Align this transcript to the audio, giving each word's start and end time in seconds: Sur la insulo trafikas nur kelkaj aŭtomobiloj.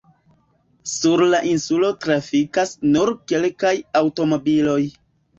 Sur 0.91 1.21
la 1.33 1.41
insulo 1.49 1.91
trafikas 2.05 2.71
nur 2.95 3.11
kelkaj 3.33 3.75
aŭtomobiloj. 4.01 4.79